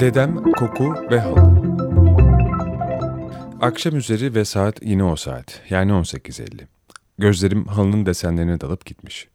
Dedem, 0.00 0.52
koku 0.52 0.94
ve 1.10 1.20
halı. 1.20 1.62
Akşam 3.60 3.96
üzeri 3.96 4.34
ve 4.34 4.44
saat 4.44 4.82
yine 4.82 5.04
o 5.04 5.16
saat, 5.16 5.60
yani 5.70 5.92
18.50. 5.92 6.66
Gözlerim 7.18 7.64
halının 7.64 8.06
desenlerine 8.06 8.60
dalıp 8.60 8.86
gitmiş. 8.86 9.28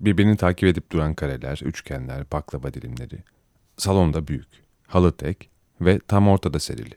Birbirini 0.00 0.36
takip 0.36 0.68
edip 0.68 0.92
duran 0.92 1.14
kareler, 1.14 1.60
üçgenler, 1.64 2.24
baklava 2.32 2.74
dilimleri. 2.74 3.18
Salonda 3.76 4.28
büyük, 4.28 4.48
halı 4.86 5.12
tek 5.12 5.50
ve 5.80 5.98
tam 6.08 6.28
ortada 6.28 6.58
serili. 6.58 6.94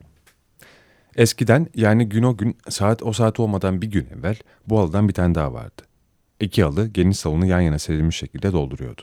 Eskiden 1.15 1.67
yani 1.75 2.09
gün 2.09 2.23
o 2.23 2.37
gün 2.37 2.57
saat 2.69 3.03
o 3.03 3.13
saat 3.13 3.39
olmadan 3.39 3.81
bir 3.81 3.87
gün 3.87 4.07
evvel 4.19 4.35
bu 4.67 4.79
halıdan 4.79 5.07
bir 5.07 5.13
tane 5.13 5.35
daha 5.35 5.53
vardı. 5.53 5.81
İki 6.39 6.63
halı 6.63 6.87
geniş 6.87 7.19
salonu 7.19 7.45
yan 7.45 7.61
yana 7.61 7.79
serilmiş 7.79 8.17
şekilde 8.17 8.53
dolduruyordu. 8.53 9.01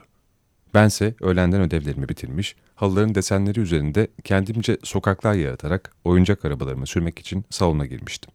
Bense 0.74 1.14
öğlenden 1.20 1.60
ödevlerimi 1.60 2.08
bitirmiş, 2.08 2.56
halıların 2.74 3.14
desenleri 3.14 3.60
üzerinde 3.60 4.08
kendimce 4.24 4.78
sokaklar 4.82 5.34
yaratarak 5.34 5.92
oyuncak 6.04 6.44
arabalarımı 6.44 6.86
sürmek 6.86 7.18
için 7.18 7.44
salona 7.50 7.86
girmiştim. 7.86 8.32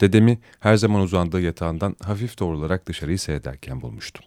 Dedemi 0.00 0.38
her 0.60 0.76
zaman 0.76 1.00
uzandığı 1.00 1.40
yatağından 1.40 1.96
hafif 2.02 2.38
doğrularak 2.38 2.86
dışarıyı 2.86 3.18
seyrederken 3.18 3.80
bulmuştum. 3.80 4.24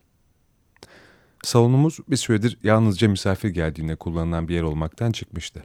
Salonumuz 1.44 2.00
bir 2.08 2.16
süredir 2.16 2.58
yalnızca 2.64 3.10
misafir 3.10 3.50
geldiğinde 3.50 3.96
kullanılan 3.96 4.48
bir 4.48 4.56
yer 4.56 4.62
olmaktan 4.62 5.12
çıkmıştı. 5.12 5.64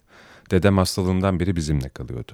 Dedem 0.50 0.78
hastalığından 0.78 1.40
beri 1.40 1.56
bizimle 1.56 1.88
kalıyordu. 1.88 2.32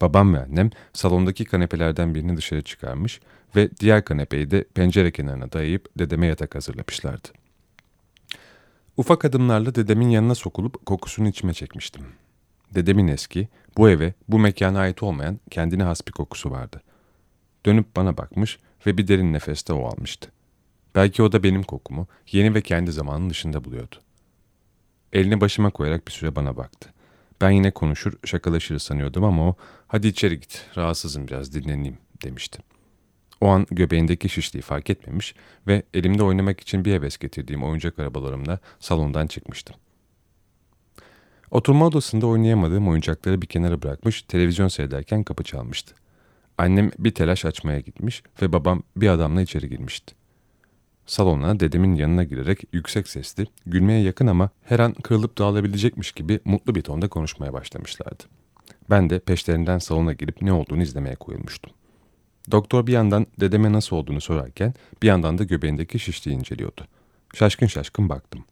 Babam 0.00 0.34
ve 0.34 0.40
annem 0.40 0.70
salondaki 0.92 1.44
kanepelerden 1.44 2.14
birini 2.14 2.36
dışarı 2.36 2.62
çıkarmış 2.62 3.20
ve 3.56 3.70
diğer 3.80 4.04
kanepeyi 4.04 4.50
de 4.50 4.64
pencere 4.74 5.12
kenarına 5.12 5.52
dayayıp 5.52 5.88
dedeme 5.98 6.26
yatak 6.26 6.54
hazırlamışlardı. 6.54 7.28
Ufak 8.96 9.24
adımlarla 9.24 9.74
dedemin 9.74 10.08
yanına 10.08 10.34
sokulup 10.34 10.86
kokusunu 10.86 11.28
içime 11.28 11.54
çekmiştim. 11.54 12.06
Dedemin 12.74 13.08
eski, 13.08 13.48
bu 13.76 13.90
eve, 13.90 14.14
bu 14.28 14.38
mekana 14.38 14.78
ait 14.78 15.02
olmayan 15.02 15.40
kendine 15.50 15.82
has 15.82 16.06
bir 16.06 16.12
kokusu 16.12 16.50
vardı. 16.50 16.82
Dönüp 17.66 17.96
bana 17.96 18.16
bakmış 18.16 18.58
ve 18.86 18.98
bir 18.98 19.08
derin 19.08 19.32
nefeste 19.32 19.72
o 19.72 19.86
almıştı. 19.86 20.30
Belki 20.94 21.22
o 21.22 21.32
da 21.32 21.42
benim 21.42 21.62
kokumu 21.62 22.06
yeni 22.32 22.54
ve 22.54 22.62
kendi 22.62 22.92
zamanın 22.92 23.30
dışında 23.30 23.64
buluyordu. 23.64 23.96
Elini 25.12 25.40
başıma 25.40 25.70
koyarak 25.70 26.06
bir 26.06 26.12
süre 26.12 26.36
bana 26.36 26.56
baktı. 26.56 26.92
Ben 27.40 27.50
yine 27.50 27.70
konuşur, 27.70 28.12
şakalaşırız 28.24 28.82
sanıyordum 28.82 29.24
ama 29.24 29.48
o, 29.48 29.56
hadi 29.88 30.06
içeri 30.06 30.40
git, 30.40 30.66
rahatsızım 30.76 31.28
biraz 31.28 31.54
dinleneyim 31.54 31.98
demişti. 32.24 32.58
O 33.44 33.48
an 33.48 33.66
göbeğindeki 33.70 34.28
şişliği 34.28 34.62
fark 34.62 34.90
etmemiş 34.90 35.34
ve 35.66 35.82
elimde 35.94 36.22
oynamak 36.22 36.60
için 36.60 36.84
bir 36.84 36.92
heves 36.92 37.18
getirdiğim 37.18 37.64
oyuncak 37.64 37.98
arabalarımla 37.98 38.58
salondan 38.80 39.26
çıkmıştım. 39.26 39.76
Oturma 41.50 41.86
odasında 41.86 42.26
oynayamadığım 42.26 42.88
oyuncakları 42.88 43.42
bir 43.42 43.46
kenara 43.46 43.82
bırakmış, 43.82 44.22
televizyon 44.22 44.68
seyrederken 44.68 45.24
kapı 45.24 45.44
çalmıştı. 45.44 45.94
Annem 46.58 46.90
bir 46.98 47.14
telaş 47.14 47.44
açmaya 47.44 47.80
gitmiş 47.80 48.22
ve 48.42 48.52
babam 48.52 48.82
bir 48.96 49.08
adamla 49.08 49.42
içeri 49.42 49.68
girmişti. 49.68 50.14
Salona 51.06 51.60
dedemin 51.60 51.94
yanına 51.94 52.24
girerek 52.24 52.60
yüksek 52.72 53.08
sesli, 53.08 53.46
gülmeye 53.66 54.02
yakın 54.02 54.26
ama 54.26 54.50
her 54.64 54.78
an 54.78 54.92
kırılıp 54.92 55.38
dağılabilecekmiş 55.38 56.12
gibi 56.12 56.40
mutlu 56.44 56.74
bir 56.74 56.82
tonda 56.82 57.08
konuşmaya 57.08 57.52
başlamışlardı. 57.52 58.22
Ben 58.90 59.10
de 59.10 59.18
peşlerinden 59.18 59.78
salona 59.78 60.12
girip 60.12 60.42
ne 60.42 60.52
olduğunu 60.52 60.82
izlemeye 60.82 61.14
koyulmuştum. 61.14 61.72
Doktor 62.50 62.86
bir 62.86 62.92
yandan 62.92 63.26
dedeme 63.40 63.72
nasıl 63.72 63.96
olduğunu 63.96 64.20
sorarken 64.20 64.74
bir 65.02 65.06
yandan 65.06 65.38
da 65.38 65.44
göbeğindeki 65.44 65.98
şişliği 65.98 66.36
inceliyordu. 66.36 66.86
Şaşkın 67.34 67.66
şaşkın 67.66 68.08
baktım. 68.08 68.44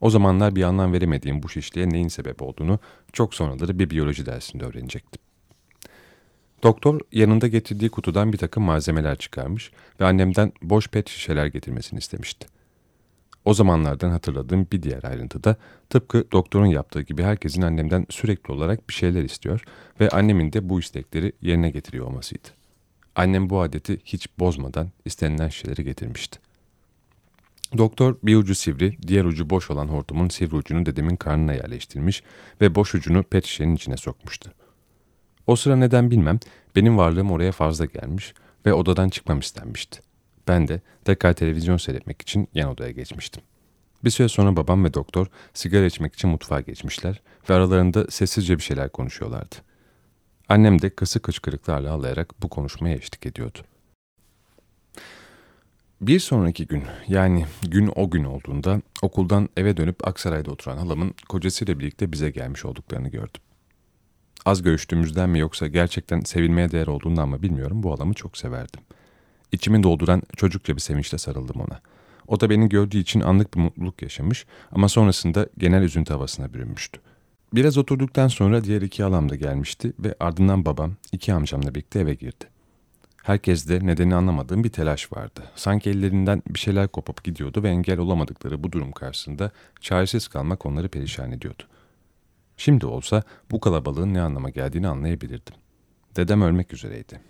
O 0.00 0.10
zamanlar 0.10 0.56
bir 0.56 0.62
anlam 0.62 0.92
veremediğim 0.92 1.42
bu 1.42 1.48
şişliğe 1.48 1.88
neyin 1.88 2.08
sebep 2.08 2.42
olduğunu 2.42 2.78
çok 3.12 3.34
sonraları 3.34 3.78
bir 3.78 3.90
biyoloji 3.90 4.26
dersinde 4.26 4.64
öğrenecektim. 4.64 5.22
Doktor 6.62 7.00
yanında 7.12 7.46
getirdiği 7.46 7.88
kutudan 7.88 8.32
bir 8.32 8.38
takım 8.38 8.62
malzemeler 8.62 9.16
çıkarmış 9.16 9.70
ve 10.00 10.04
annemden 10.04 10.52
boş 10.62 10.88
pet 10.88 11.08
şişeler 11.08 11.46
getirmesini 11.46 11.98
istemişti. 11.98 12.46
O 13.44 13.54
zamanlardan 13.54 14.10
hatırladığım 14.10 14.66
bir 14.72 14.82
diğer 14.82 15.04
ayrıntı 15.04 15.44
da 15.44 15.56
tıpkı 15.90 16.24
doktorun 16.32 16.66
yaptığı 16.66 17.02
gibi 17.02 17.22
herkesin 17.22 17.62
annemden 17.62 18.06
sürekli 18.10 18.52
olarak 18.52 18.88
bir 18.88 18.94
şeyler 18.94 19.22
istiyor 19.22 19.64
ve 20.00 20.08
annemin 20.08 20.52
de 20.52 20.68
bu 20.68 20.80
istekleri 20.80 21.32
yerine 21.42 21.70
getiriyor 21.70 22.06
olmasıydı. 22.06 22.48
Annem 23.16 23.50
bu 23.50 23.60
adeti 23.60 24.00
hiç 24.04 24.28
bozmadan 24.38 24.90
istenilen 25.04 25.48
şeyleri 25.48 25.84
getirmişti. 25.84 26.38
Doktor 27.78 28.16
bir 28.22 28.36
ucu 28.36 28.54
sivri, 28.54 28.96
diğer 29.06 29.24
ucu 29.24 29.50
boş 29.50 29.70
olan 29.70 29.88
hortumun 29.88 30.28
sivri 30.28 30.56
ucunu 30.56 30.86
dedemin 30.86 31.16
karnına 31.16 31.52
yerleştirmiş 31.52 32.22
ve 32.60 32.74
boş 32.74 32.94
ucunu 32.94 33.22
pet 33.22 33.44
şişenin 33.44 33.76
içine 33.76 33.96
sokmuştu. 33.96 34.52
O 35.46 35.56
sıra 35.56 35.76
neden 35.76 36.10
bilmem 36.10 36.40
benim 36.76 36.98
varlığım 36.98 37.30
oraya 37.30 37.52
fazla 37.52 37.84
gelmiş 37.84 38.34
ve 38.66 38.72
odadan 38.72 39.08
çıkmam 39.08 39.38
istenmişti. 39.38 40.00
Ben 40.48 40.68
de 40.68 40.80
tekrar 41.04 41.32
televizyon 41.32 41.76
seyretmek 41.76 42.22
için 42.22 42.48
yan 42.54 42.70
odaya 42.70 42.90
geçmiştim. 42.90 43.42
Bir 44.04 44.10
süre 44.10 44.28
sonra 44.28 44.56
babam 44.56 44.84
ve 44.84 44.94
doktor 44.94 45.26
sigara 45.54 45.84
içmek 45.86 46.14
için 46.14 46.30
mutfağa 46.30 46.60
geçmişler 46.60 47.22
ve 47.50 47.54
aralarında 47.54 48.06
sessizce 48.10 48.58
bir 48.58 48.62
şeyler 48.62 48.88
konuşuyorlardı. 48.88 49.54
Annem 50.48 50.82
de 50.82 50.90
kısık 50.90 51.28
hıçkırıklarla 51.28 51.92
ağlayarak 51.92 52.42
bu 52.42 52.48
konuşmaya 52.48 52.96
eşlik 52.96 53.26
ediyordu. 53.26 53.58
Bir 56.00 56.20
sonraki 56.20 56.66
gün 56.66 56.82
yani 57.08 57.46
gün 57.68 57.92
o 57.96 58.10
gün 58.10 58.24
olduğunda 58.24 58.80
okuldan 59.02 59.48
eve 59.56 59.76
dönüp 59.76 60.08
Aksaray'da 60.08 60.50
oturan 60.50 60.76
halamın 60.76 61.14
kocasıyla 61.28 61.78
birlikte 61.78 62.12
bize 62.12 62.30
gelmiş 62.30 62.64
olduklarını 62.64 63.08
gördüm. 63.08 63.40
Az 64.44 64.62
görüştüğümüzden 64.62 65.30
mi 65.30 65.38
yoksa 65.38 65.66
gerçekten 65.66 66.20
sevilmeye 66.20 66.70
değer 66.70 66.86
olduğundan 66.86 67.28
mı 67.28 67.42
bilmiyorum 67.42 67.82
bu 67.82 67.92
halamı 67.92 68.14
çok 68.14 68.36
severdim. 68.38 68.80
İçimi 69.52 69.82
dolduran 69.82 70.22
çocukça 70.36 70.76
bir 70.76 70.80
sevinçle 70.80 71.18
sarıldım 71.18 71.60
ona. 71.60 71.80
O 72.28 72.40
da 72.40 72.50
beni 72.50 72.68
gördüğü 72.68 72.98
için 72.98 73.20
anlık 73.20 73.54
bir 73.54 73.60
mutluluk 73.60 74.02
yaşamış 74.02 74.46
ama 74.72 74.88
sonrasında 74.88 75.48
genel 75.58 75.82
üzüntü 75.82 76.12
havasına 76.12 76.54
bürünmüştü. 76.54 77.00
Biraz 77.54 77.78
oturduktan 77.78 78.28
sonra 78.28 78.64
diğer 78.64 78.82
iki 78.82 79.02
halam 79.02 79.28
da 79.28 79.36
gelmişti 79.36 79.92
ve 79.98 80.14
ardından 80.20 80.64
babam 80.64 80.92
iki 81.12 81.32
amcamla 81.34 81.74
birlikte 81.74 82.00
eve 82.00 82.14
girdi. 82.14 82.44
Herkeste 83.22 83.86
nedeni 83.86 84.14
anlamadığım 84.14 84.64
bir 84.64 84.68
telaş 84.68 85.12
vardı. 85.12 85.42
Sanki 85.54 85.90
ellerinden 85.90 86.42
bir 86.48 86.58
şeyler 86.58 86.88
kopup 86.88 87.24
gidiyordu 87.24 87.62
ve 87.62 87.68
engel 87.68 87.98
olamadıkları 87.98 88.64
bu 88.64 88.72
durum 88.72 88.92
karşısında 88.92 89.50
çaresiz 89.80 90.28
kalmak 90.28 90.66
onları 90.66 90.88
perişan 90.88 91.32
ediyordu. 91.32 91.62
Şimdi 92.56 92.86
olsa 92.86 93.22
bu 93.50 93.60
kalabalığın 93.60 94.14
ne 94.14 94.20
anlama 94.20 94.50
geldiğini 94.50 94.88
anlayabilirdim. 94.88 95.54
Dedem 96.16 96.42
ölmek 96.42 96.72
üzereydi. 96.72 97.20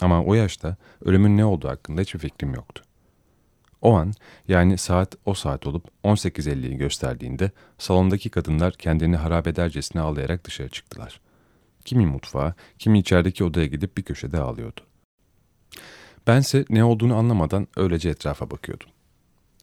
Ama 0.00 0.24
o 0.24 0.34
yaşta 0.34 0.76
ölümün 1.04 1.36
ne 1.36 1.44
olduğu 1.44 1.68
hakkında 1.68 2.00
hiçbir 2.00 2.18
fikrim 2.18 2.54
yoktu. 2.54 2.82
O 3.82 3.94
an 3.94 4.12
yani 4.48 4.78
saat 4.78 5.14
o 5.24 5.34
saat 5.34 5.66
olup 5.66 5.88
18.50'yi 6.04 6.76
gösterdiğinde 6.76 7.50
salondaki 7.78 8.30
kadınlar 8.30 8.72
kendini 8.72 9.16
harap 9.16 9.46
edercesine 9.46 10.02
ağlayarak 10.02 10.44
dışarı 10.44 10.68
çıktılar. 10.68 11.20
Kimi 11.84 12.06
mutfağa, 12.06 12.54
kimi 12.78 12.98
içerideki 12.98 13.44
odaya 13.44 13.66
gidip 13.66 13.96
bir 13.96 14.02
köşede 14.02 14.38
ağlıyordu. 14.38 14.80
Bense 16.26 16.64
ne 16.70 16.84
olduğunu 16.84 17.16
anlamadan 17.16 17.68
öylece 17.76 18.08
etrafa 18.08 18.50
bakıyordum. 18.50 18.88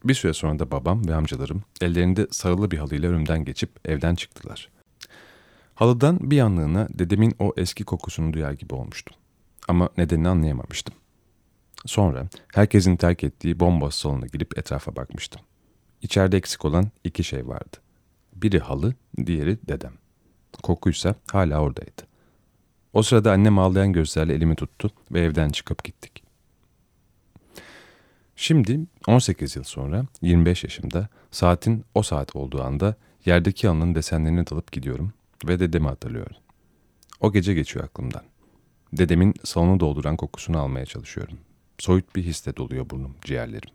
Bir 0.03 0.13
süre 0.13 0.33
sonra 0.33 0.59
da 0.59 0.71
babam 0.71 1.07
ve 1.07 1.15
amcalarım 1.15 1.63
ellerinde 1.81 2.27
sarılı 2.31 2.71
bir 2.71 2.77
halıyla 2.77 3.09
önümden 3.09 3.45
geçip 3.45 3.89
evden 3.89 4.15
çıktılar. 4.15 4.69
Halıdan 5.75 6.31
bir 6.31 6.39
anlığına 6.39 6.87
dedemin 6.93 7.35
o 7.39 7.53
eski 7.57 7.83
kokusunu 7.83 8.33
duyar 8.33 8.51
gibi 8.51 8.73
olmuştum. 8.73 9.15
Ama 9.67 9.89
nedenini 9.97 10.29
anlayamamıştım. 10.29 10.95
Sonra 11.85 12.27
herkesin 12.53 12.95
terk 12.95 13.23
ettiği 13.23 13.59
bomboş 13.59 13.93
salona 13.93 14.25
girip 14.25 14.57
etrafa 14.57 14.95
bakmıştım. 14.95 15.41
İçeride 16.01 16.37
eksik 16.37 16.65
olan 16.65 16.91
iki 17.03 17.23
şey 17.23 17.47
vardı. 17.47 17.77
Biri 18.35 18.59
halı, 18.59 18.93
diğeri 19.25 19.57
dedem. 19.67 19.93
Kokuysa 20.63 21.15
hala 21.31 21.59
oradaydı. 21.59 22.01
O 22.93 23.03
sırada 23.03 23.31
annem 23.31 23.59
ağlayan 23.59 23.93
gözlerle 23.93 24.33
elimi 24.33 24.55
tuttu 24.55 24.89
ve 25.11 25.21
evden 25.21 25.49
çıkıp 25.49 25.83
gittik. 25.83 26.23
Şimdi 28.35 28.79
18 29.07 29.55
yıl 29.55 29.63
sonra 29.63 30.05
25 30.21 30.63
yaşımda 30.63 31.09
saatin 31.31 31.85
o 31.95 32.03
saat 32.03 32.35
olduğu 32.35 32.63
anda 32.63 32.95
yerdeki 33.25 33.69
alnın 33.69 33.95
desenlerine 33.95 34.47
dalıp 34.47 34.71
gidiyorum 34.71 35.13
ve 35.47 35.59
dedemi 35.59 35.87
hatırlıyorum. 35.87 36.35
O 37.19 37.31
gece 37.31 37.53
geçiyor 37.53 37.85
aklımdan. 37.85 38.23
Dedemin 38.93 39.33
salonu 39.43 39.79
dolduran 39.79 40.17
kokusunu 40.17 40.59
almaya 40.59 40.85
çalışıyorum. 40.85 41.37
Soyut 41.79 42.15
bir 42.15 42.23
hisle 42.23 42.57
doluyor 42.57 42.89
burnum, 42.89 43.15
ciğerlerim. 43.21 43.69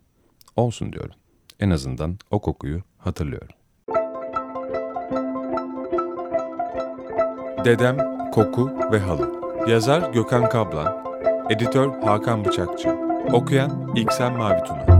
Olsun 0.56 0.92
diyorum. 0.92 1.14
En 1.60 1.70
azından 1.70 2.18
o 2.30 2.40
kokuyu 2.40 2.82
hatırlıyorum. 2.98 3.54
Dedem, 7.64 7.98
Koku 8.32 8.70
ve 8.92 8.98
Halı 8.98 9.40
Yazar 9.68 10.12
Gökhan 10.12 10.48
Kablan 10.48 11.04
Editör 11.50 12.02
Hakan 12.02 12.44
Bıçakçı 12.44 12.88
Okuyan 13.32 13.92
İksen 13.96 14.36
Mavituna 14.36 14.99